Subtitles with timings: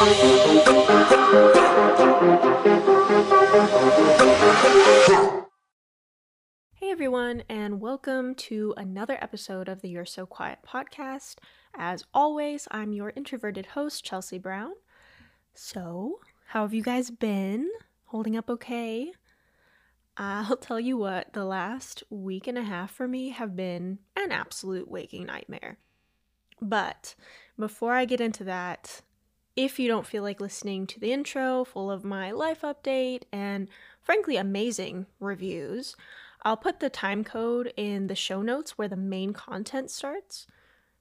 [0.00, 0.06] Hey
[6.90, 11.34] everyone, and welcome to another episode of the You're So Quiet podcast.
[11.76, 14.72] As always, I'm your introverted host, Chelsea Brown.
[15.52, 17.68] So, how have you guys been?
[18.06, 19.12] Holding up okay?
[20.16, 24.32] I'll tell you what, the last week and a half for me have been an
[24.32, 25.76] absolute waking nightmare.
[26.58, 27.14] But
[27.58, 29.02] before I get into that,
[29.64, 33.68] if you don't feel like listening to the intro full of my life update and
[34.00, 35.94] frankly amazing reviews,
[36.42, 40.46] I'll put the time code in the show notes where the main content starts.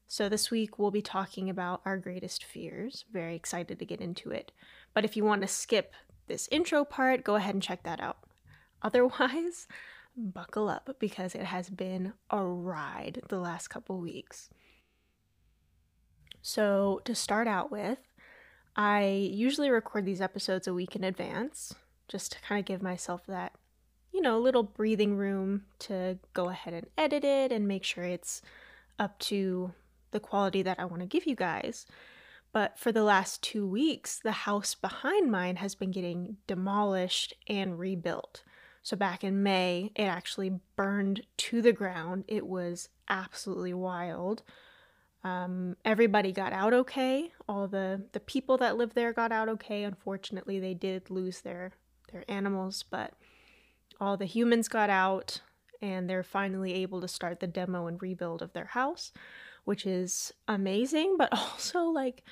[0.08, 3.06] So this week we'll be talking about our greatest fears.
[3.14, 4.52] Very excited to get into it.
[4.94, 5.94] But if you want to skip
[6.28, 8.18] this intro part, go ahead and check that out.
[8.82, 9.70] Otherwise,
[10.18, 14.50] buckle up because it has been a ride the last couple weeks.
[16.42, 18.00] So, to start out with,
[18.80, 21.76] I usually record these episodes a week in advance
[22.08, 23.52] just to kind of give myself that,
[24.14, 28.42] you know, little breathing room to go ahead and edit it and make sure it's
[28.98, 29.74] up to
[30.12, 31.88] the quality that I want to give you guys.
[32.54, 37.78] But for the last two weeks, the house behind mine has been getting demolished and
[37.78, 38.44] rebuilt.
[38.82, 42.24] So back in May, it actually burned to the ground.
[42.30, 44.42] It was absolutely wild.
[45.24, 47.32] Um, everybody got out okay.
[47.48, 49.84] All the the people that lived there got out okay.
[49.84, 51.74] Unfortunately, they did lose their
[52.12, 53.14] their animals, but
[54.00, 55.42] all the humans got out,
[55.82, 59.12] and they're finally able to start the demo and rebuild of their house,
[59.66, 62.24] which is amazing, but also like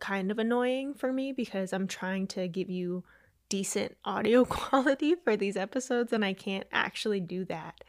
[0.00, 3.04] kind of annoying for me because I'm trying to give you
[3.48, 7.84] decent audio quality for these episodes, and I can't actually do that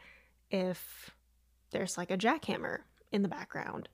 [0.50, 1.10] if
[1.72, 2.80] there's like a jackhammer
[3.12, 3.88] in the background.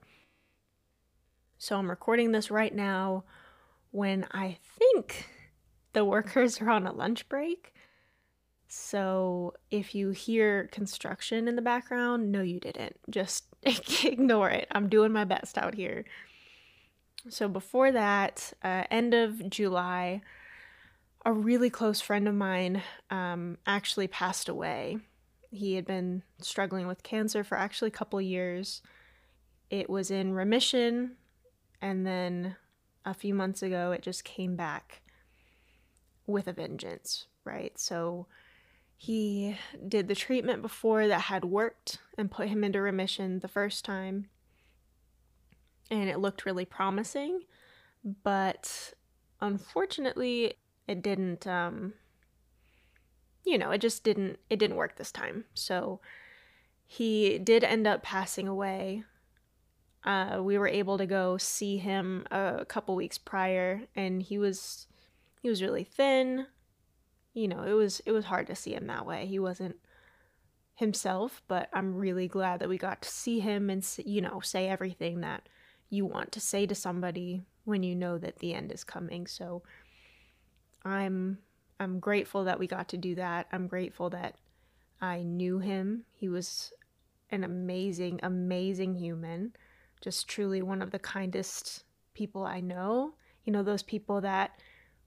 [1.62, 3.22] So I'm recording this right now
[3.92, 5.28] when I think
[5.92, 7.72] the workers are on a lunch break.
[8.66, 12.96] So if you hear construction in the background, no, you didn't.
[13.08, 13.44] Just
[14.04, 14.66] ignore it.
[14.72, 16.04] I'm doing my best out here.
[17.28, 20.22] So before that, uh, end of July,
[21.24, 24.98] a really close friend of mine um, actually passed away.
[25.52, 28.82] He had been struggling with cancer for actually a couple years.
[29.70, 31.18] It was in remission
[31.82, 32.56] and then
[33.04, 35.02] a few months ago, it just came back
[36.26, 37.76] with a vengeance, right?
[37.78, 38.28] So
[38.96, 43.84] he did the treatment before that had worked and put him into remission the first
[43.84, 44.28] time.
[45.90, 47.40] And it looked really promising,
[48.22, 48.94] but
[49.40, 50.54] unfortunately,
[50.86, 51.94] it didn't um
[53.44, 55.46] you know, it just didn't it didn't work this time.
[55.54, 56.00] So
[56.86, 59.02] he did end up passing away
[60.04, 64.86] uh, we were able to go see him a couple weeks prior, and he was
[65.40, 66.46] he was really thin.
[67.34, 69.26] You know, it was it was hard to see him that way.
[69.26, 69.76] He wasn't
[70.74, 74.68] himself, but I'm really glad that we got to see him and you know say
[74.68, 75.48] everything that
[75.88, 79.26] you want to say to somebody when you know that the end is coming.
[79.26, 79.62] So
[80.84, 81.38] I'm
[81.78, 83.46] I'm grateful that we got to do that.
[83.52, 84.34] I'm grateful that
[85.00, 86.04] I knew him.
[86.12, 86.72] He was
[87.30, 89.52] an amazing, amazing human
[90.02, 93.14] just truly one of the kindest people I know.
[93.44, 94.60] You know, those people that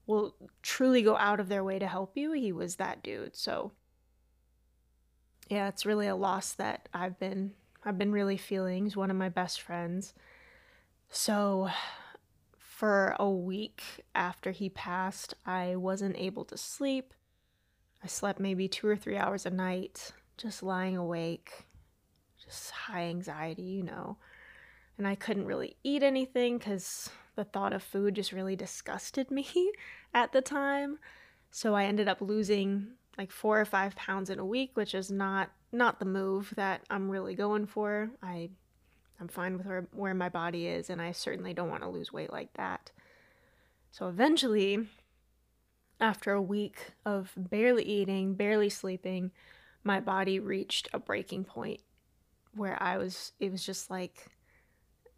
[0.06, 2.32] will truly go out of their way to help you.
[2.32, 3.36] He was that dude.
[3.36, 3.72] So
[5.48, 7.52] yeah, it's really a loss that I've been
[7.84, 8.84] I've been really feeling.
[8.84, 10.12] He's one of my best friends.
[11.08, 11.68] So
[12.58, 13.82] for a week
[14.14, 17.14] after he passed, I wasn't able to sleep.
[18.02, 21.66] I slept maybe 2 or 3 hours a night just lying awake.
[22.44, 24.16] Just high anxiety, you know
[24.98, 29.72] and I couldn't really eat anything because the thought of food just really disgusted me
[30.14, 30.98] at the time.
[31.50, 35.10] So I ended up losing like four or five pounds in a week, which is
[35.10, 38.10] not not the move that I'm really going for.
[38.22, 38.50] I
[39.20, 42.12] I'm fine with where, where my body is, and I certainly don't want to lose
[42.12, 42.90] weight like that.
[43.90, 44.86] So eventually,
[46.00, 49.30] after a week of barely eating, barely sleeping,
[49.84, 51.80] my body reached a breaking point
[52.54, 54.26] where I was, it was just like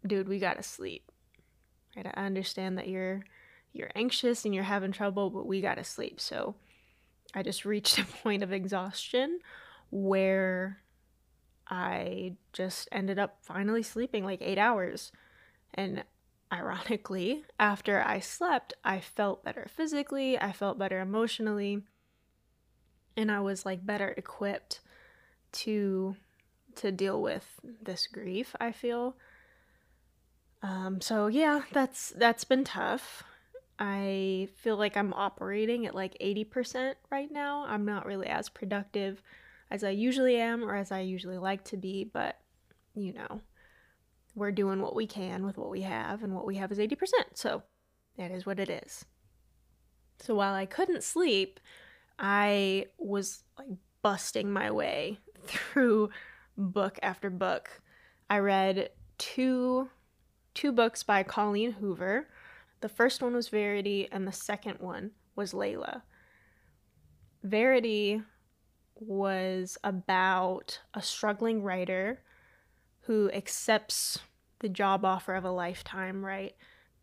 [0.05, 1.11] dude, we gotta sleep.
[1.95, 2.07] Right?
[2.13, 3.23] I understand that you're
[3.73, 6.19] you're anxious and you're having trouble, but we gotta sleep.
[6.19, 6.55] So
[7.33, 9.39] I just reached a point of exhaustion
[9.91, 10.81] where
[11.67, 15.11] I just ended up finally sleeping like eight hours.
[15.73, 16.03] And
[16.51, 21.83] ironically, after I slept, I felt better physically, I felt better emotionally,
[23.15, 24.79] and I was like better equipped
[25.51, 26.15] to
[26.75, 29.15] to deal with this grief, I feel.
[30.61, 33.23] Um, so yeah, that's that's been tough.
[33.79, 37.63] I feel like I'm operating at like 80% right now.
[37.65, 39.23] I'm not really as productive
[39.71, 42.37] as I usually am or as I usually like to be, but
[42.93, 43.39] you know,
[44.35, 46.95] we're doing what we can with what we have, and what we have is 80%.
[47.33, 47.63] So
[48.17, 49.05] that is what it is.
[50.19, 51.59] So while I couldn't sleep,
[52.17, 53.69] I was like
[54.01, 56.09] busting my way through
[56.57, 57.81] book after book.
[58.29, 59.89] I read two
[60.59, 62.27] two books by Colleen Hoover.
[62.81, 66.01] The first one was Verity and the second one was Layla.
[67.41, 68.21] Verity
[68.99, 72.19] was about a struggling writer
[73.03, 74.19] who accepts
[74.59, 76.53] the job offer of a lifetime, right?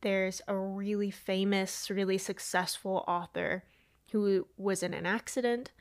[0.03, 3.65] There's a really famous, really successful author
[4.13, 5.73] who was in an accident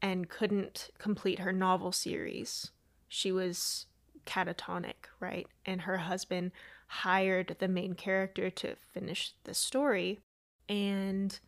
[0.00, 2.70] and couldn't complete her novel series.
[3.08, 3.86] She was
[4.26, 5.48] catatonic, right?
[5.64, 6.52] And her husband
[6.86, 10.20] hired the main character to finish the story.
[10.68, 11.38] And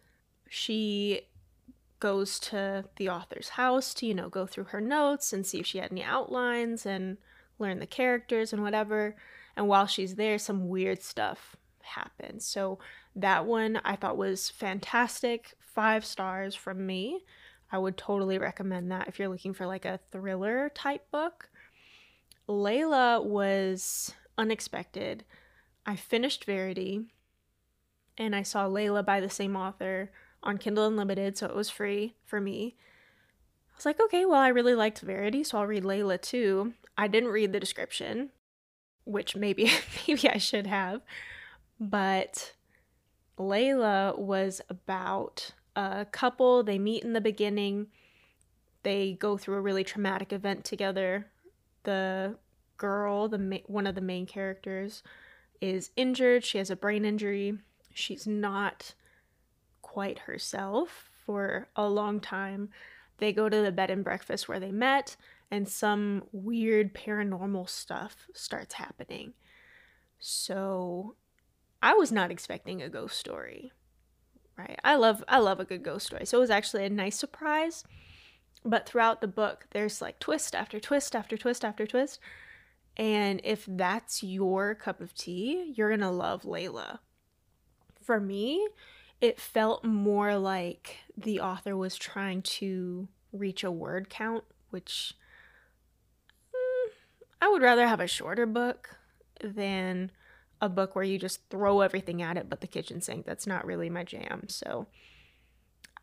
[0.48, 1.22] she
[2.00, 5.66] goes to the author's house to, you know, go through her notes and see if
[5.66, 7.18] she had any outlines and
[7.58, 9.16] learn the characters and whatever.
[9.56, 12.44] And while she's there, some weird stuff happens.
[12.44, 12.78] So
[13.16, 15.54] that one I thought was fantastic.
[15.58, 17.24] Five stars from me.
[17.70, 21.50] I would totally recommend that if you're looking for like a thriller type book.
[22.48, 25.24] Layla was unexpected.
[25.84, 27.06] I finished Verity
[28.16, 30.10] and I saw Layla by the same author
[30.42, 32.76] on Kindle Unlimited, so it was free for me.
[33.72, 36.74] I was like, okay, well, I really liked Verity, so I'll read Layla too.
[36.96, 38.30] I didn't read the description,
[39.04, 39.70] which maybe
[40.08, 41.02] maybe I should have,
[41.78, 42.54] but
[43.38, 46.62] Layla was about a couple.
[46.62, 47.86] They meet in the beginning.
[48.82, 51.26] They go through a really traumatic event together.
[51.84, 52.36] The
[52.78, 55.02] girl, the ma- one of the main characters,
[55.60, 56.44] is injured.
[56.44, 57.58] She has a brain injury.
[57.92, 58.94] She's not
[59.82, 62.70] quite herself for a long time.
[63.18, 65.16] They go to the bed and breakfast where they met,
[65.50, 69.34] and some weird paranormal stuff starts happening.
[70.20, 71.16] So
[71.82, 73.72] I was not expecting a ghost story.
[74.56, 74.78] Right?
[74.82, 76.26] I love I love a good ghost story.
[76.26, 77.84] So it was actually a nice surprise.
[78.64, 82.18] But throughout the book, there's like twist after twist after twist after twist.
[82.98, 86.98] And if that's your cup of tea, you're going to love Layla.
[88.02, 88.66] For me,
[89.20, 95.14] it felt more like the author was trying to reach a word count, which
[96.52, 96.90] mm,
[97.40, 98.96] I would rather have a shorter book
[99.42, 100.10] than
[100.60, 103.26] a book where you just throw everything at it but the kitchen sink.
[103.26, 104.48] That's not really my jam.
[104.48, 104.86] So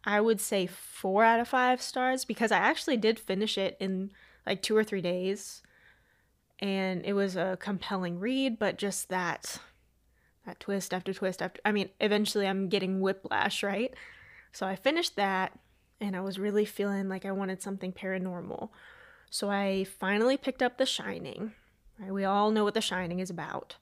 [0.03, 4.11] I would say four out of five stars because I actually did finish it in
[4.45, 5.61] like two or three days.
[6.59, 9.59] And it was a compelling read, but just that
[10.45, 13.93] that twist after twist after I mean, eventually I'm getting whiplash, right?
[14.51, 15.57] So I finished that
[15.99, 18.69] and I was really feeling like I wanted something paranormal.
[19.29, 21.53] So I finally picked up The Shining.
[21.99, 22.13] Right?
[22.13, 23.75] We all know what The Shining is about.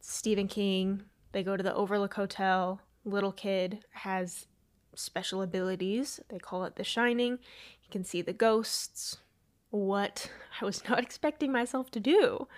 [0.00, 1.02] Stephen King.
[1.32, 2.80] They go to the Overlook Hotel.
[3.04, 4.46] Little kid has
[4.94, 6.20] special abilities.
[6.28, 7.38] They call it the Shining.
[7.78, 9.18] He can see the ghosts.
[9.70, 10.30] What
[10.60, 12.48] I was not expecting myself to do.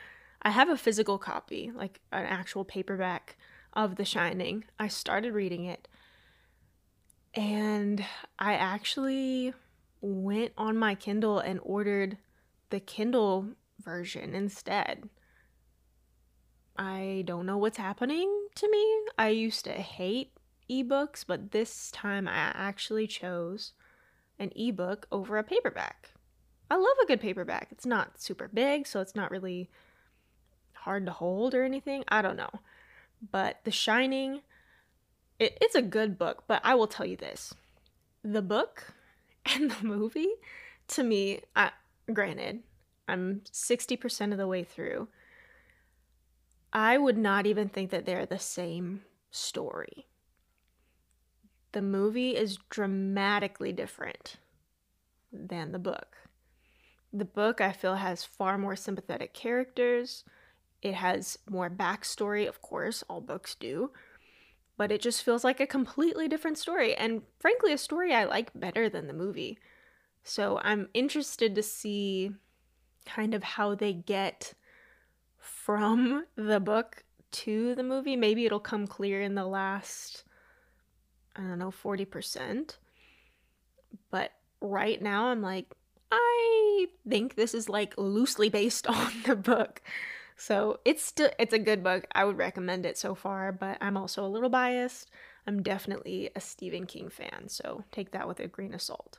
[0.42, 3.36] I have a physical copy, like an actual paperback
[3.72, 4.64] of The Shining.
[4.78, 5.88] I started reading it
[7.34, 8.04] and
[8.38, 9.54] I actually
[10.00, 12.18] went on my Kindle and ordered
[12.70, 15.08] the Kindle version instead.
[16.76, 19.00] I don't know what's happening to me.
[19.18, 20.32] I used to hate
[20.70, 23.72] ebooks, but this time I actually chose
[24.38, 26.10] an ebook over a paperback.
[26.70, 27.68] I love a good paperback.
[27.70, 29.70] It's not super big, so it's not really
[30.74, 32.04] hard to hold or anything.
[32.08, 32.50] I don't know.
[33.30, 34.42] But The Shining,
[35.38, 37.54] it, it's a good book, but I will tell you this
[38.22, 38.94] the book
[39.46, 40.28] and the movie,
[40.88, 41.70] to me, I,
[42.12, 42.62] granted,
[43.06, 45.08] I'm 60% of the way through.
[46.72, 50.06] I would not even think that they're the same story.
[51.72, 54.36] The movie is dramatically different
[55.32, 56.17] than the book.
[57.12, 60.24] The book, I feel, has far more sympathetic characters.
[60.82, 63.90] It has more backstory, of course, all books do.
[64.76, 66.94] But it just feels like a completely different story.
[66.94, 69.58] And frankly, a story I like better than the movie.
[70.22, 72.32] So I'm interested to see
[73.06, 74.54] kind of how they get
[75.38, 78.16] from the book to the movie.
[78.16, 80.24] Maybe it'll come clear in the last,
[81.34, 82.76] I don't know, 40%.
[84.10, 85.74] But right now, I'm like,
[86.10, 89.82] I think this is like loosely based on the book.
[90.36, 92.06] So it's still it's a good book.
[92.14, 95.10] I would recommend it so far, but I'm also a little biased.
[95.46, 99.18] I'm definitely a Stephen King fan, so take that with a grain of salt.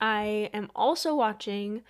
[0.00, 1.82] I am also watching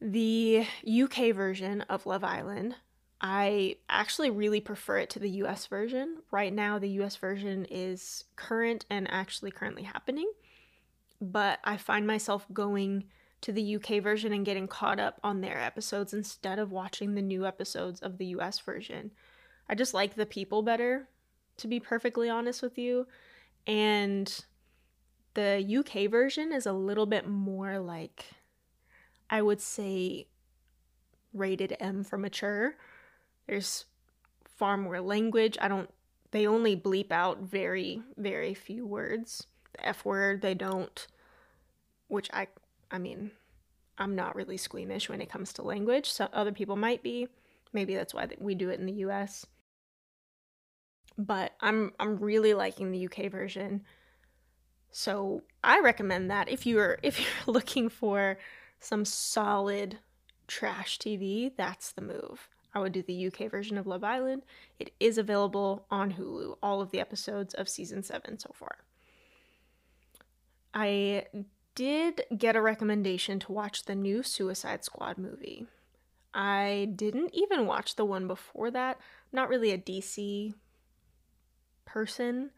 [0.00, 2.76] the UK version of Love Island.
[3.20, 6.18] I actually really prefer it to the US version.
[6.30, 10.30] Right now, the US version is current and actually currently happening,
[11.20, 13.04] but I find myself going
[13.40, 17.22] to the UK version and getting caught up on their episodes instead of watching the
[17.22, 19.12] new episodes of the US version.
[19.68, 21.08] I just like the people better,
[21.58, 23.06] to be perfectly honest with you.
[23.66, 24.44] And
[25.34, 28.24] the UK version is a little bit more like,
[29.30, 30.26] I would say,
[31.32, 32.74] rated M for mature.
[33.46, 33.84] There's
[34.56, 35.56] far more language.
[35.60, 35.90] I don't,
[36.30, 39.46] they only bleep out very, very few words.
[39.74, 41.06] The F word, they don't,
[42.08, 42.48] which I
[42.90, 43.30] I mean,
[43.98, 46.10] I'm not really squeamish when it comes to language.
[46.10, 47.28] So other people might be.
[47.72, 49.46] Maybe that's why we do it in the US.
[51.16, 53.84] But I'm I'm really liking the UK version.
[54.90, 58.38] So I recommend that if you're if you're looking for
[58.80, 59.98] some solid
[60.46, 62.48] trash TV, that's the move.
[62.74, 64.42] I would do the UK version of Love Island.
[64.78, 68.76] It is available on Hulu, all of the episodes of season 7 so far.
[70.74, 71.24] I
[71.78, 75.68] did get a recommendation to watch the new Suicide Squad movie.
[76.34, 78.96] I didn't even watch the one before that.
[78.96, 80.54] I'm not really a DC
[81.84, 82.50] person,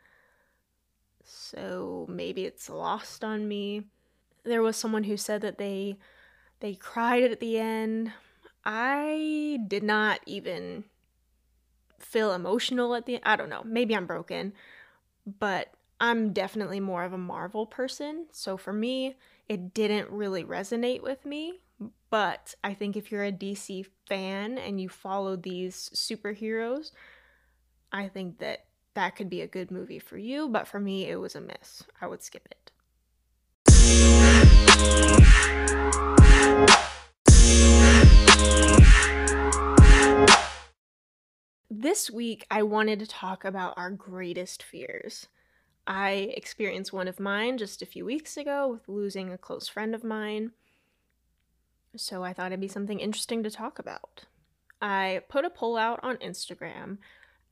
[1.23, 3.83] so maybe it's lost on me.
[4.45, 5.99] There was someone who said that they
[6.61, 8.13] they cried at the end.
[8.65, 10.85] I did not even
[11.99, 13.65] feel emotional at the I don't know.
[13.67, 14.55] Maybe I'm broken,
[15.27, 18.27] but I'm definitely more of a Marvel person.
[18.33, 19.17] So for me,
[19.51, 21.61] it didn't really resonate with me.
[22.09, 26.93] But I think if you're a DC fan and you follow these superheroes,
[27.93, 28.65] I think that
[28.95, 30.49] that could be a good movie for you.
[30.49, 31.85] But for me, it was a miss.
[32.01, 32.73] I would skip it.
[41.69, 45.29] This week, I wanted to talk about our greatest fears.
[45.87, 49.95] I experienced one of mine just a few weeks ago with losing a close friend
[49.95, 50.53] of mine.
[51.97, 54.27] So I thought it'd be something interesting to talk about.
[54.81, 56.99] I put a poll out on Instagram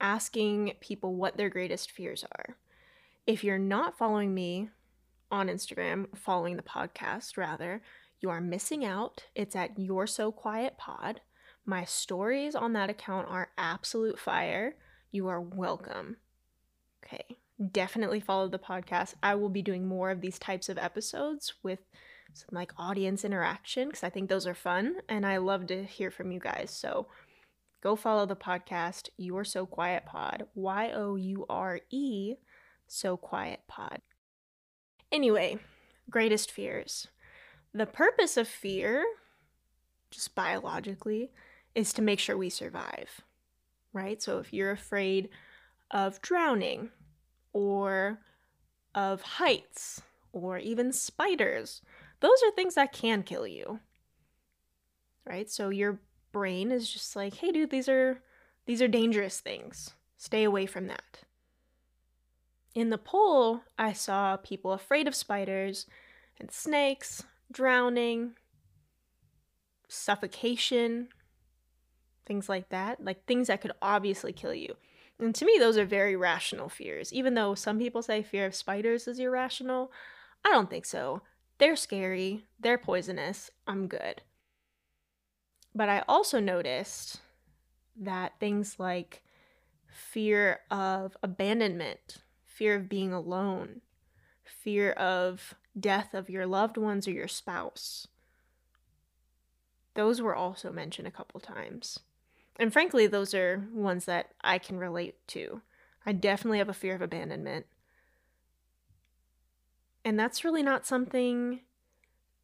[0.00, 2.56] asking people what their greatest fears are.
[3.26, 4.70] If you're not following me
[5.30, 7.82] on Instagram, following the podcast rather,
[8.20, 9.24] you are missing out.
[9.34, 11.20] It's at You're So Quiet Pod.
[11.66, 14.76] My stories on that account are absolute fire.
[15.10, 16.16] You are welcome.
[17.04, 17.38] Okay,
[17.72, 19.14] definitely follow the podcast.
[19.22, 21.80] I will be doing more of these types of episodes with
[22.32, 26.10] some like audience interaction because I think those are fun and I love to hear
[26.10, 26.70] from you guys.
[26.70, 27.08] So
[27.82, 32.34] go follow the podcast, You're So Quiet Pod, Y O U R E,
[32.86, 34.00] So Quiet Pod.
[35.10, 35.58] Anyway,
[36.10, 37.08] greatest fears.
[37.72, 39.04] The purpose of fear,
[40.10, 41.30] just biologically,
[41.74, 43.22] is to make sure we survive,
[43.92, 44.22] right?
[44.22, 45.28] So if you're afraid
[45.90, 46.90] of drowning,
[47.52, 48.20] or
[48.94, 50.02] of heights
[50.32, 51.82] or even spiders.
[52.20, 53.80] Those are things that can kill you.
[55.24, 55.50] Right?
[55.50, 56.00] So your
[56.32, 58.22] brain is just like, "Hey dude, these are
[58.66, 59.94] these are dangerous things.
[60.16, 61.24] Stay away from that."
[62.74, 65.86] In the poll, I saw people afraid of spiders
[66.38, 68.36] and snakes, drowning,
[69.88, 71.08] suffocation,
[72.26, 74.76] things like that, like things that could obviously kill you.
[75.20, 77.12] And to me, those are very rational fears.
[77.12, 79.90] Even though some people say fear of spiders is irrational,
[80.44, 81.22] I don't think so.
[81.58, 84.22] They're scary, they're poisonous, I'm good.
[85.74, 87.20] But I also noticed
[87.96, 89.22] that things like
[89.88, 93.80] fear of abandonment, fear of being alone,
[94.44, 98.06] fear of death of your loved ones or your spouse,
[99.94, 101.98] those were also mentioned a couple times.
[102.58, 105.62] And frankly, those are ones that I can relate to.
[106.04, 107.66] I definitely have a fear of abandonment.
[110.04, 111.60] And that's really not something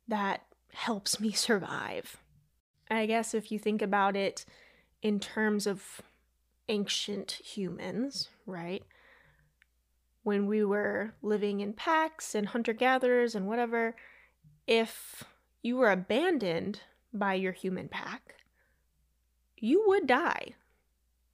[0.06, 0.42] that
[0.72, 2.18] helps me survive.
[2.90, 4.44] I guess if you think about it
[5.02, 6.02] in terms of
[6.68, 8.82] ancient humans, right?
[10.22, 13.96] When we were living in packs and hunter gatherers and whatever,
[14.66, 15.24] if
[15.62, 16.80] you were abandoned
[17.12, 18.34] by your human pack,
[19.64, 20.54] you would die,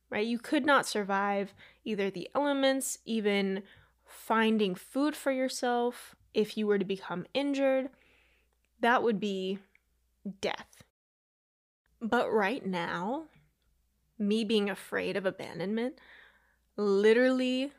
[0.08, 0.26] right?
[0.26, 1.52] You could not survive
[1.84, 3.64] either the elements, even
[4.06, 6.14] finding food for yourself.
[6.32, 7.90] If you were to become injured,
[8.78, 9.58] that would be
[10.40, 10.84] death.
[12.00, 13.24] But right now,
[14.16, 15.98] me being afraid of abandonment
[16.76, 17.72] literally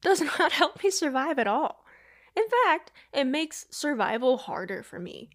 [0.00, 1.84] does not help me survive at all.
[2.34, 5.28] In fact, it makes survival harder for me,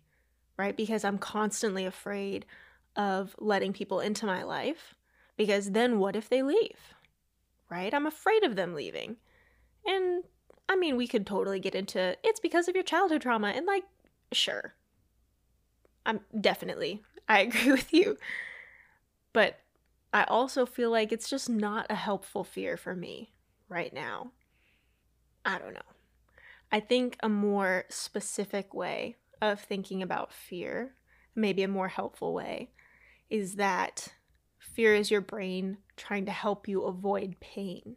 [0.57, 0.75] right?
[0.75, 2.47] Because I'm constantly afraid
[2.95, 4.95] of letting people into my life.
[5.37, 6.95] Because then what if they leave?
[7.69, 7.93] Right?
[7.93, 9.17] I'm afraid of them leaving.
[9.85, 10.23] And
[10.69, 13.49] I mean, we could totally get into it's because of your childhood trauma.
[13.49, 13.83] And like,
[14.31, 14.75] sure.
[16.05, 18.17] I'm definitely, I agree with you.
[19.33, 19.59] But
[20.13, 23.33] I also feel like it's just not a helpful fear for me
[23.67, 24.31] right now.
[25.43, 25.81] I don't know.
[26.71, 30.95] I think a more specific way of thinking about fear,
[31.35, 32.71] maybe a more helpful way,
[33.29, 34.09] is that
[34.59, 37.95] fear is your brain trying to help you avoid pain.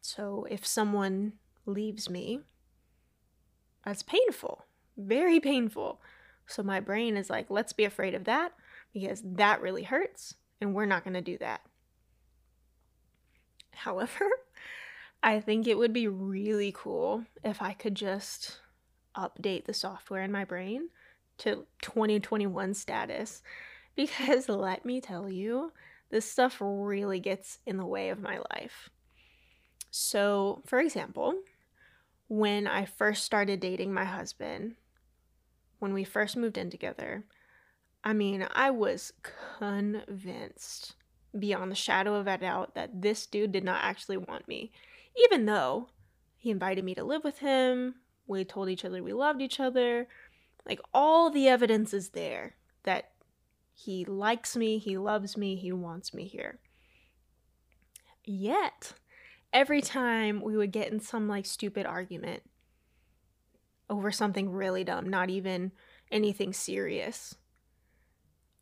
[0.00, 1.34] So if someone
[1.66, 2.40] leaves me,
[3.84, 4.64] that's painful,
[4.96, 6.00] very painful.
[6.46, 8.52] So my brain is like, let's be afraid of that
[8.92, 11.60] because that really hurts and we're not going to do that.
[13.72, 14.28] However,
[15.22, 18.58] I think it would be really cool if I could just
[19.16, 20.88] update the software in my brain
[21.40, 23.42] to 2021 status
[23.96, 25.72] because let me tell you,
[26.10, 28.90] this stuff really gets in the way of my life.
[29.90, 31.34] So, for example,
[32.28, 34.76] when I first started dating my husband,
[35.78, 37.24] when we first moved in together,
[38.02, 39.12] I mean, I was
[39.58, 40.94] convinced
[41.38, 44.72] beyond the shadow of a doubt that this dude did not actually want me,
[45.24, 45.88] even though
[46.36, 47.96] he invited me to live with him.
[48.26, 50.06] We told each other we loved each other.
[50.66, 53.12] Like, all the evidence is there that
[53.74, 56.60] he likes me, he loves me, he wants me here.
[58.24, 58.92] Yet,
[59.52, 62.42] every time we would get in some like stupid argument
[63.88, 65.72] over something really dumb, not even
[66.10, 67.34] anything serious,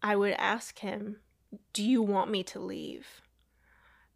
[0.03, 1.21] I would ask him,
[1.73, 3.21] "Do you want me to leave?"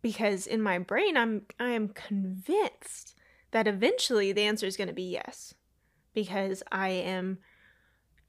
[0.00, 3.16] Because in my brain I'm I am convinced
[3.50, 5.54] that eventually the answer is going to be yes.
[6.14, 7.38] Because I am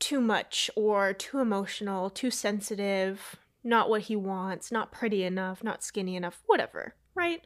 [0.03, 5.81] too much or too emotional, too sensitive, not what he wants, not pretty enough, not
[5.81, 7.39] skinny enough, whatever, right?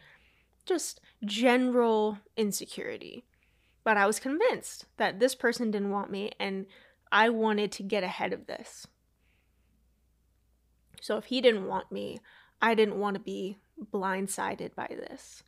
[0.65, 3.25] Just general insecurity.
[3.83, 6.65] But I was convinced that this person didn't want me and
[7.11, 8.87] I wanted to get ahead of this.
[10.99, 12.17] So if he didn't want me,
[12.59, 13.59] I didn't want to be
[13.93, 15.43] blindsided by this.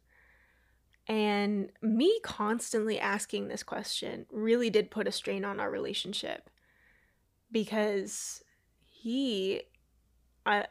[1.08, 6.52] And me constantly asking this question really did put a strain on our relationship
[7.52, 8.44] because
[8.86, 9.62] he
[10.46, 10.66] I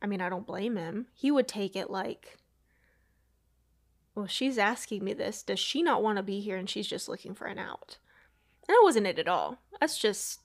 [0.00, 1.06] I mean, I don't blame him.
[1.14, 2.38] He would take it like
[4.14, 5.44] well, she's asking me this.
[5.44, 7.98] Does she not want to be here and she's just looking for an out?
[8.66, 9.58] And that wasn't it at all.
[9.80, 10.40] That's just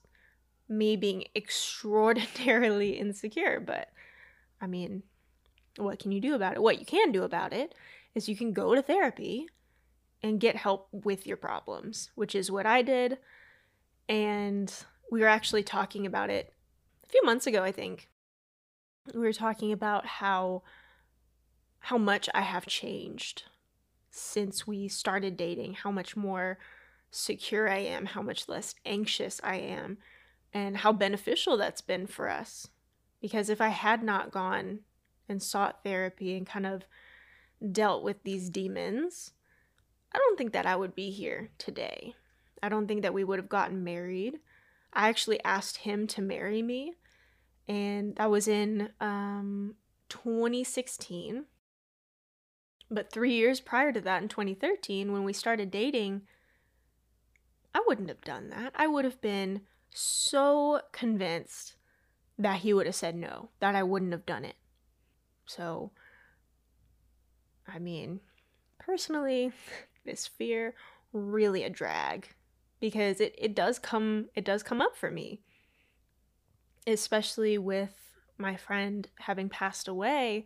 [0.68, 3.58] me being extraordinarily insecure.
[3.58, 3.88] But
[4.60, 5.02] I mean,
[5.76, 6.62] what can you do about it?
[6.62, 7.74] What you can do about it
[8.14, 9.48] is you can go to therapy
[10.22, 13.18] and get help with your problems, which is what I did.
[14.08, 14.72] And
[15.14, 16.52] we were actually talking about it
[17.04, 18.08] a few months ago, I think.
[19.14, 20.64] We were talking about how
[21.78, 23.44] how much I have changed
[24.10, 26.58] since we started dating, how much more
[27.12, 29.98] secure I am, how much less anxious I am,
[30.52, 32.66] and how beneficial that's been for us.
[33.20, 34.80] Because if I had not gone
[35.28, 36.86] and sought therapy and kind of
[37.70, 39.30] dealt with these demons,
[40.12, 42.16] I don't think that I would be here today.
[42.60, 44.40] I don't think that we would have gotten married.
[44.94, 46.94] I actually asked him to marry me,
[47.66, 49.74] and that was in um,
[50.08, 51.46] 2016.
[52.90, 56.22] But three years prior to that, in 2013, when we started dating,
[57.74, 58.72] I wouldn't have done that.
[58.76, 61.74] I would have been so convinced
[62.38, 64.56] that he would have said no, that I wouldn't have done it.
[65.46, 65.90] So,
[67.66, 68.20] I mean,
[68.78, 69.52] personally,
[70.04, 70.74] this fear
[71.12, 72.28] really a drag
[72.84, 75.40] because it, it does come it does come up for me.
[76.86, 77.94] Especially with
[78.36, 80.44] my friend having passed away,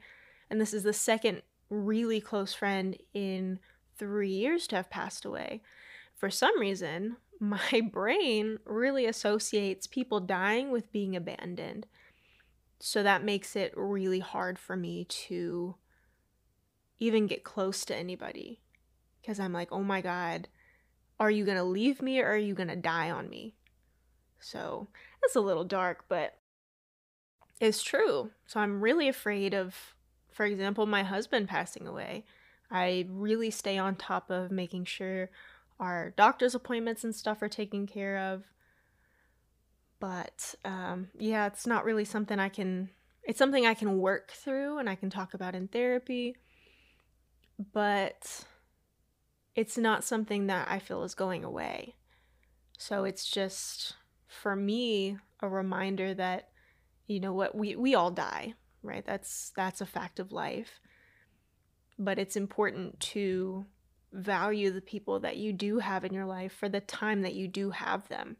[0.49, 3.59] and this is the second really close friend in
[3.97, 5.63] 3 years to have passed away.
[6.15, 11.89] For some reason, my brain really associates people dying with being abandoned.
[12.79, 15.75] So that makes it really hard for me to
[17.01, 18.61] even get close to anybody.
[19.21, 20.47] Because I'm like, oh my God,
[21.21, 23.55] are you going to leave me or are you going to die on me?
[24.41, 24.89] So
[25.21, 26.37] that's a little dark, but
[27.61, 28.31] it's true.
[28.47, 29.75] So I'm really afraid of,
[30.31, 32.25] for example, my husband passing away.
[32.71, 35.31] I really stay on top of making sure
[35.81, 38.45] our doctor's appointments and stuff are taken care of.
[40.01, 42.91] But um, yeah, it's not really something I can,
[43.25, 46.37] it's something I can work through and I can talk about in therapy.
[47.73, 48.45] but
[49.59, 51.97] it's not something that I feel is going away.
[52.79, 53.97] So it's just
[54.29, 56.51] for me a reminder that
[57.09, 59.05] you know what we we all die, right?
[59.05, 60.79] That's that's a fact of life.
[61.99, 63.67] But it's important to
[64.13, 67.49] value the people that you do have in your life for the time that you
[67.49, 68.37] do have them.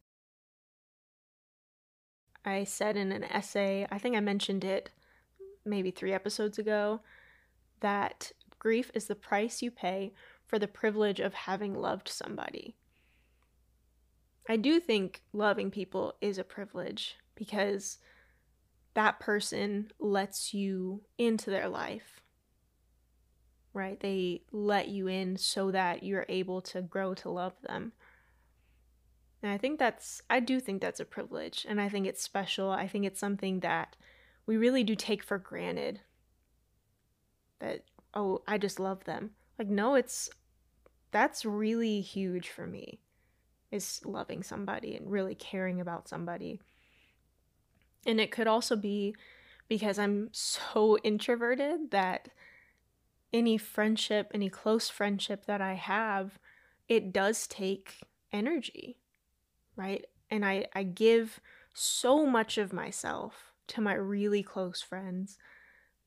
[2.45, 4.91] I said in an essay, I think I mentioned it
[5.65, 7.01] maybe 3 episodes ago,
[7.81, 10.13] that grief is the price you pay
[10.49, 12.75] for the privilege of having loved somebody.
[14.49, 17.99] I do think loving people is a privilege because
[18.95, 22.23] that person lets you into their life.
[23.75, 24.01] Right?
[24.01, 27.93] They let you in so that you're able to grow to love them.
[29.43, 31.67] And I think that's, I do think that's a privilege.
[31.69, 32.71] And I think it's special.
[32.71, 33.97] I think it's something that
[34.47, 36.01] we really do take for granted.
[37.61, 37.85] That,
[38.15, 39.33] oh, I just love them.
[39.59, 40.31] Like, no, it's,
[41.11, 43.01] that's really huge for me
[43.71, 46.61] is loving somebody and really caring about somebody.
[48.07, 49.15] And it could also be
[49.69, 52.29] because I'm so introverted that
[53.33, 56.39] any friendship, any close friendship that I have,
[56.89, 58.01] it does take
[58.33, 58.97] energy,
[59.77, 60.07] right?
[60.31, 61.41] And I, I give
[61.75, 65.37] so much of myself to my really close friends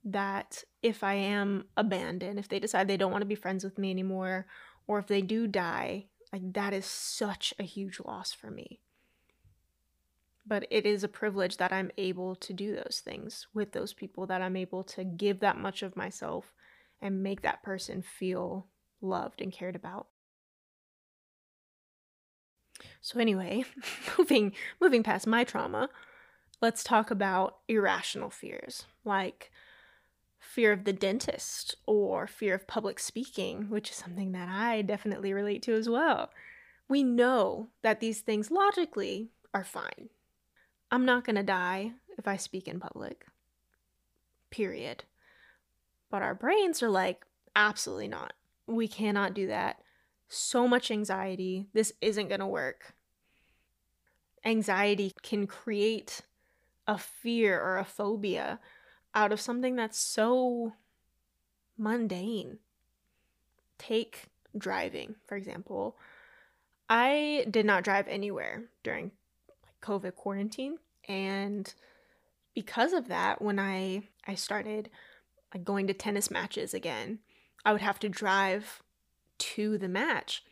[0.04, 3.78] that if I am abandoned, if they decide they don't want to be friends with
[3.78, 4.48] me anymore,
[4.88, 8.80] or if they do die, like, that is such a huge loss for me.
[10.46, 14.26] But it is a privilege that I'm able to do those things with those people,
[14.28, 16.52] that I'm able to give that much of myself
[17.02, 18.68] and make that person feel
[19.02, 20.08] loved and cared about.
[23.02, 23.66] So anyway,
[24.18, 25.90] moving moving past my trauma,
[26.62, 29.52] let's talk about irrational fears like
[30.42, 35.34] fear of the dentist or fear of public speaking, which is something that I definitely
[35.34, 36.32] relate to as well.
[36.90, 40.10] We know that these things logically are fine.
[40.90, 43.26] I'm not going to die if I speak in public.
[44.50, 45.06] Period.
[46.10, 47.24] But our brains are like,
[47.56, 48.34] absolutely not.
[48.68, 49.78] We cannot do that.
[50.28, 51.68] So much anxiety.
[51.74, 52.96] This isn't going to work.
[54.44, 56.22] Anxiety can create
[56.88, 58.60] a fear or a phobia
[59.14, 60.74] out of something that's so
[61.78, 62.60] mundane.
[63.78, 64.26] Take
[64.58, 65.98] driving, for example.
[66.90, 69.12] I did not drive anywhere during
[69.82, 71.74] COVID quarantine and
[72.54, 74.90] because of that when I I started
[75.54, 77.20] like going to tennis matches again,
[77.66, 78.82] I would have to drive
[79.40, 80.44] to the match.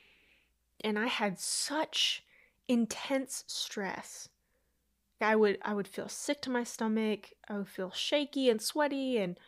[0.81, 2.23] And I had such
[2.67, 4.29] intense stress
[5.21, 7.29] I would I would feel sick to my stomach.
[7.47, 9.39] I would feel shaky and sweaty and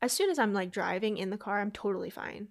[0.00, 2.48] as soon as I'm like driving in the car, I'm totally fine.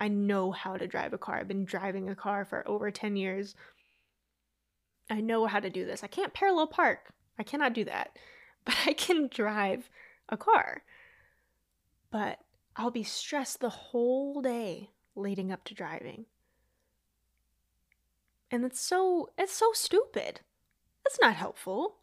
[0.00, 1.36] I know how to drive a car.
[1.36, 3.54] I've been driving a car for over 10 years.
[5.08, 6.02] I know how to do this.
[6.02, 7.12] I can't parallel park.
[7.38, 8.16] I cannot do that.
[8.62, 9.88] But I can drive
[10.28, 10.82] a car.
[12.10, 12.40] But
[12.76, 16.26] I'll be stressed the whole day leading up to driving.
[18.50, 20.40] And it's so it's so stupid.
[21.04, 21.99] That's not helpful.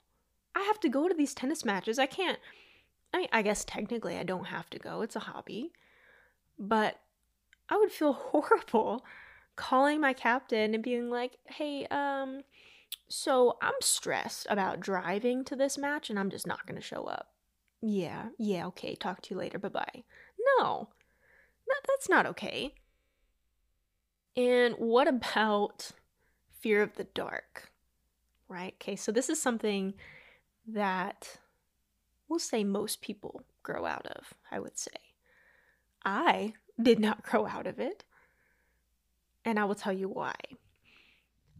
[0.57, 1.99] I have to go to these tennis matches.
[1.99, 2.39] I can't.
[3.13, 5.71] I, I guess technically I don't have to go, it's a hobby.
[6.57, 6.99] But
[7.69, 9.05] I would feel horrible
[9.55, 12.41] calling my captain and being like, hey, um,
[13.07, 17.03] so I'm stressed about driving to this match and I'm just not going to show
[17.03, 17.27] up.
[17.81, 20.03] Yeah, yeah, okay, talk to you later, bye bye.
[20.59, 20.89] No,
[21.67, 22.73] that, that's not okay.
[24.35, 25.91] And what about
[26.59, 27.71] fear of the dark?
[28.49, 28.73] Right?
[28.81, 29.93] Okay, so this is something
[30.67, 31.37] that
[32.27, 34.91] we'll say most people grow out of, I would say.
[36.05, 38.03] I did not grow out of it,
[39.45, 40.35] and I will tell you why.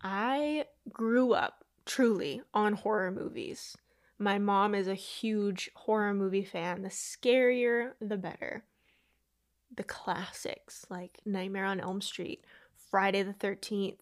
[0.01, 3.75] I grew up truly on horror movies.
[4.19, 6.81] My mom is a huge horror movie fan.
[6.81, 8.63] The scarier, the better.
[9.75, 12.43] The classics like Nightmare on Elm Street,
[12.89, 13.99] Friday the 13th,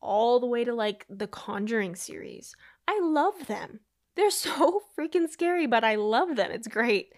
[0.00, 2.54] all the way to like the Conjuring series.
[2.88, 3.80] I love them.
[4.14, 6.50] They're so freaking scary, but I love them.
[6.50, 7.12] It's great.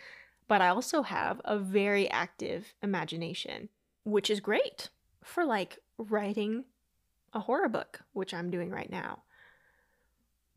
[0.46, 3.70] But I also have a very active imagination,
[4.04, 4.90] which is great
[5.22, 6.64] for like writing
[7.33, 9.22] a horror book, which I'm doing right now.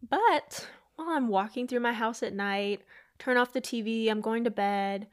[0.08, 2.82] But while I'm walking through my house at night,
[3.18, 5.08] turn off the TV, I'm going to bed,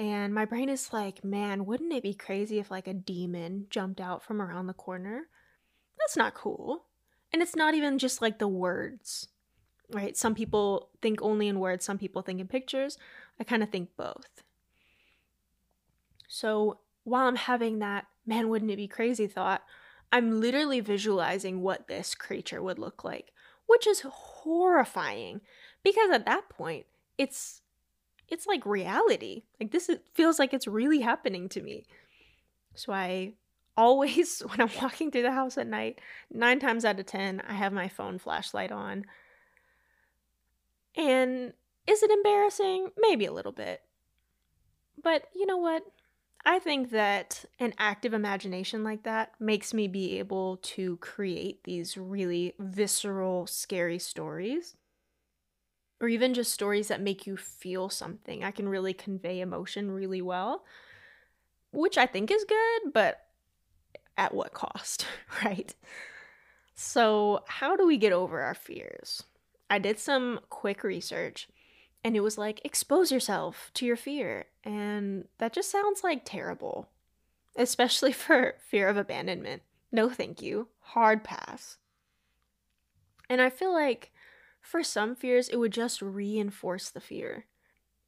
[0.00, 4.00] and my brain is like, man, wouldn't it be crazy if like a demon jumped
[4.00, 5.24] out from around the corner?
[5.98, 6.86] That's not cool.
[7.34, 9.28] And it's not even just like the words
[9.92, 10.16] right?
[10.16, 12.98] Some people think only in words, some people think in pictures.
[13.38, 14.42] I kind of think both.
[16.28, 19.62] So while I'm having that, man, wouldn't it be crazy thought,
[20.12, 23.32] I'm literally visualizing what this creature would look like,
[23.66, 25.40] which is horrifying
[25.82, 26.86] because at that point,
[27.18, 27.62] it's
[28.28, 29.42] it's like reality.
[29.58, 31.84] Like this is, feels like it's really happening to me.
[32.74, 33.34] So I
[33.76, 36.00] always when I'm walking through the house at night,
[36.32, 39.04] 9 times out of 10, I have my phone flashlight on.
[40.96, 41.52] And
[41.86, 42.90] is it embarrassing?
[42.98, 43.82] Maybe a little bit.
[45.02, 45.84] But you know what?
[46.44, 51.98] I think that an active imagination like that makes me be able to create these
[51.98, 54.76] really visceral, scary stories.
[56.00, 58.42] Or even just stories that make you feel something.
[58.42, 60.64] I can really convey emotion really well,
[61.72, 63.20] which I think is good, but
[64.16, 65.06] at what cost,
[65.44, 65.74] right?
[66.74, 69.24] So, how do we get over our fears?
[69.70, 71.48] I did some quick research
[72.02, 74.46] and it was like, expose yourself to your fear.
[74.64, 76.88] And that just sounds like terrible,
[77.56, 79.62] especially for fear of abandonment.
[79.92, 80.68] No, thank you.
[80.80, 81.78] Hard pass.
[83.28, 84.12] And I feel like
[84.60, 87.46] for some fears, it would just reinforce the fear.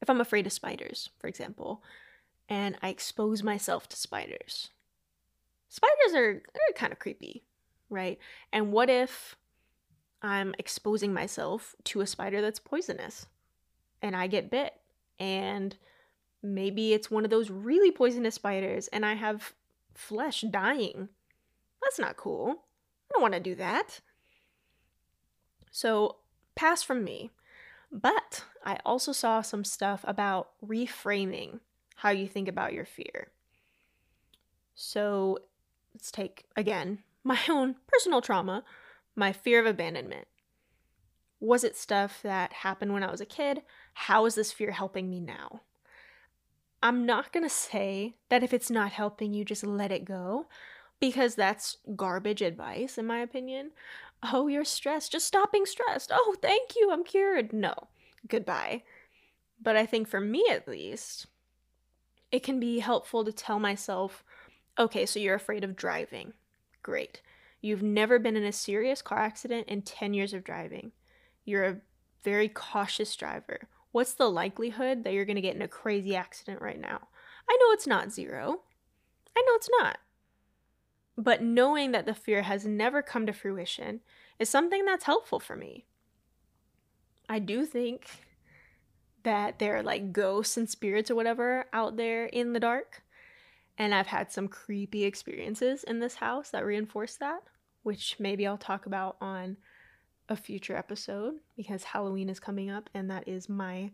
[0.01, 1.83] If I'm afraid of spiders, for example,
[2.49, 4.71] and I expose myself to spiders,
[5.69, 6.43] spiders are,
[6.75, 7.45] kind of creepy,
[7.89, 8.19] right?
[8.53, 9.37] And what if
[10.23, 13.27] I'm exposing myself to a spider that's poisonous?
[14.03, 14.75] and I get bit.
[15.19, 15.77] And
[16.43, 19.55] maybe it's one of those really poisonous spiders and I have
[19.95, 21.09] flesh dying.
[21.83, 22.51] That's not cool.
[22.51, 24.01] I don't want to do that.
[25.71, 26.17] So,
[26.55, 27.31] pass from me.
[27.91, 31.61] But I also saw some stuff about reframing
[31.97, 33.29] how you think about your fear.
[34.75, 35.39] So,
[35.95, 38.65] let's take again my own personal trauma,
[39.15, 40.27] my fear of abandonment.
[41.41, 43.63] Was it stuff that happened when I was a kid?
[43.95, 45.63] How is this fear helping me now?
[46.83, 50.47] I'm not going to say that if it's not helping you, just let it go,
[51.01, 53.71] because that's garbage advice, in my opinion.
[54.23, 55.13] Oh, you're stressed.
[55.13, 56.11] Just stop being stressed.
[56.13, 56.91] Oh, thank you.
[56.93, 57.53] I'm cured.
[57.53, 57.75] No,
[58.29, 58.83] goodbye.
[59.61, 61.27] But I think for me at least,
[62.31, 64.25] it can be helpful to tell myself
[64.79, 66.33] okay, so you're afraid of driving.
[66.83, 67.21] Great.
[67.63, 70.91] You've never been in a serious car accident in 10 years of driving.
[71.45, 71.81] You're a
[72.25, 73.69] very cautious driver.
[73.93, 77.09] What's the likelihood that you're going to get in a crazy accident right now?
[77.49, 78.63] I know it's not zero.
[79.37, 79.99] I know it's not.
[81.17, 84.01] But knowing that the fear has never come to fruition
[84.39, 85.85] is something that's helpful for me.
[87.29, 88.07] I do think
[89.23, 93.03] that there are like ghosts and spirits or whatever out there in the dark.
[93.79, 97.43] And I've had some creepy experiences in this house that reinforce that,
[97.83, 99.57] which maybe I'll talk about on
[100.29, 103.91] a future episode because Halloween is coming up and that is my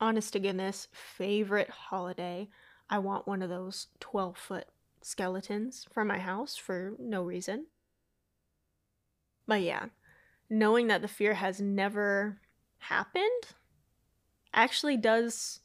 [0.00, 2.48] honest to goodness favorite holiday.
[2.90, 4.66] I want one of those 12 foot
[5.02, 7.66] skeletons for my house for no reason.
[9.46, 9.86] But yeah,
[10.50, 12.40] knowing that the fear has never
[12.78, 13.54] happened
[14.52, 15.60] actually does,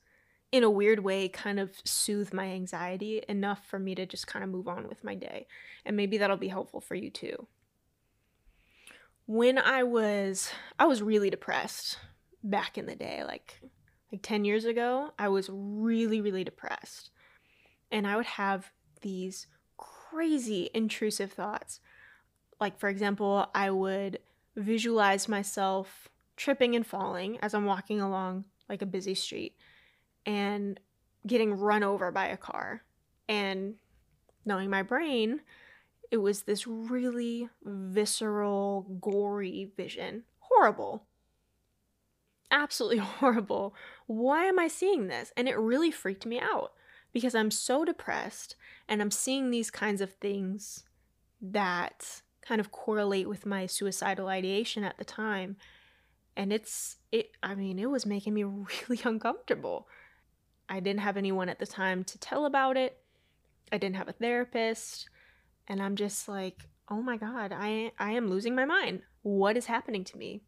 [0.52, 4.44] in a weird way, kind of soothe my anxiety enough for me to just kind
[4.44, 5.48] of move on with my day.
[5.86, 7.48] And maybe that'll be helpful for you too
[9.32, 11.98] when I was I was really depressed
[12.44, 13.62] back in the day, like
[14.12, 17.12] like 10 years ago, I was really really depressed.
[17.92, 21.80] And I would have these crazy intrusive thoughts.
[22.60, 24.20] Like for example, I would
[24.58, 29.56] visualize myself tripping and falling as I'm walking along like a busy street
[30.26, 30.80] and
[31.26, 32.84] getting run over by a car.
[33.28, 33.76] And
[34.46, 35.42] knowing my brain,
[36.10, 40.24] it was this really visceral, gory vision.
[40.40, 41.06] Horrible.
[42.50, 43.74] Absolutely horrible.
[44.08, 45.32] Why am I seeing this?
[45.38, 46.74] And it really freaked me out
[47.14, 48.56] because I'm so depressed
[48.88, 50.84] and I'm seeing these kinds of things
[51.42, 55.58] that kind of correlate with my suicidal ideation at the time.
[56.36, 58.44] And it's, it, I mean, it was making me
[58.90, 59.88] really uncomfortable.
[60.72, 62.98] I didn't have anyone at the time to tell about it.
[63.74, 65.10] I didn't have a therapist
[65.68, 69.04] and I'm just like, "Oh my god, I I am losing my mind.
[69.22, 70.42] What is happening to me?"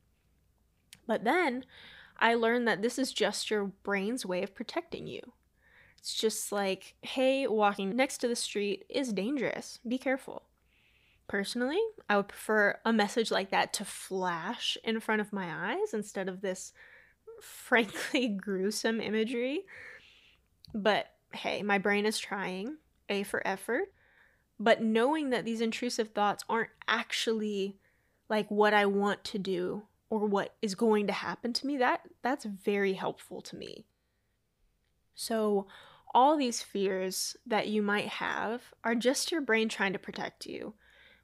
[1.05, 1.65] But then
[2.17, 5.33] I learned that this is just your brain's way of protecting you.
[5.97, 9.79] It's just like, "Hey, walking next to the street is dangerous.
[9.85, 10.43] Be careful."
[11.27, 15.93] Personally, I would prefer a message like that to flash in front of my eyes
[15.93, 16.71] instead of this
[17.41, 19.65] frankly gruesome imagery.
[20.73, 22.77] But hey, my brain is trying.
[23.09, 23.91] A for effort.
[24.59, 27.77] But knowing that these intrusive thoughts aren't actually
[28.29, 32.01] like what I want to do or what is going to happen to me, that
[32.21, 33.85] that's very helpful to me.
[35.15, 35.67] So
[36.13, 40.75] all these fears that you might have are just your brain trying to protect you,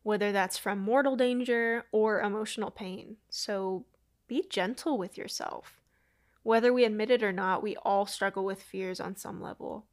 [0.03, 3.17] whether that's from mortal danger or emotional pain.
[3.29, 3.85] So
[4.27, 5.78] be gentle with yourself.
[6.43, 9.85] Whether we admit it or not, we all struggle with fears on some level.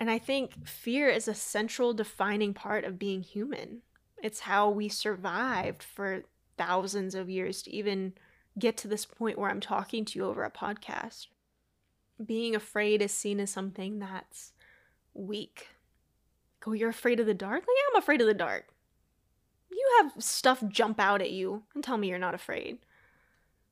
[0.00, 3.82] And I think fear is a central defining part of being human.
[4.22, 6.22] It's how we survived for
[6.56, 8.14] thousands of years to even
[8.58, 11.26] get to this point where I'm talking to you over a podcast.
[12.24, 14.52] Being afraid is seen as something that's
[15.14, 15.68] weak.
[16.66, 17.62] Oh, you're afraid of the dark?
[17.62, 18.66] Like, yeah, I'm afraid of the dark.
[19.70, 22.78] You have stuff jump out at you and tell me you're not afraid.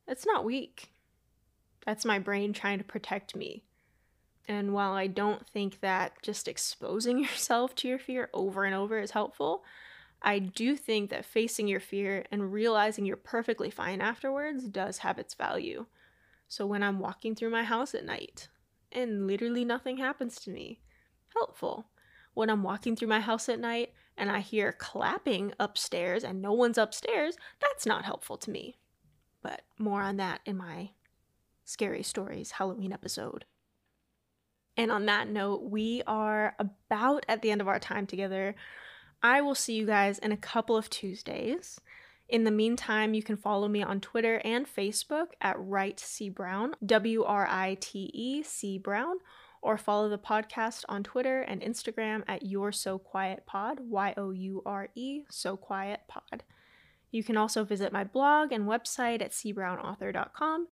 [0.08, 0.92] It's not weak.
[1.86, 3.62] That's my brain trying to protect me.
[4.48, 8.98] And while I don't think that just exposing yourself to your fear over and over
[8.98, 9.64] is helpful,
[10.22, 15.18] I do think that facing your fear and realizing you're perfectly fine afterwards does have
[15.18, 15.86] its value.
[16.48, 18.48] So when I'm walking through my house at night
[18.92, 20.80] and literally nothing happens to me,
[21.34, 21.86] helpful.
[22.34, 26.52] When I'm walking through my house at night and I hear clapping upstairs and no
[26.52, 28.78] one's upstairs, that's not helpful to me.
[29.42, 30.90] But more on that in my
[31.66, 33.44] Scary Stories Halloween episode.
[34.76, 38.54] And on that note, we are about at the end of our time together.
[39.22, 41.80] I will see you guys in a couple of Tuesdays.
[42.28, 46.74] In the meantime, you can follow me on Twitter and Facebook at Write C Brown,
[46.84, 49.16] W R I T E C Brown,
[49.62, 54.30] or follow the podcast on Twitter and Instagram at You're So Quiet Pod, Y O
[54.30, 56.44] U R E, So Quiet Pod.
[57.10, 60.68] You can also visit my blog and website at cbrownauthor.com.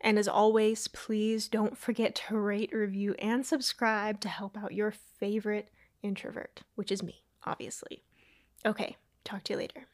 [0.00, 4.92] And as always, please don't forget to rate, review, and subscribe to help out your
[4.92, 5.70] favorite
[6.02, 8.02] introvert, which is me obviously.
[8.64, 9.86] Okay, talk to you later.